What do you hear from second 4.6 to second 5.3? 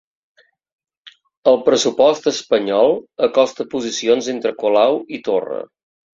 Colau i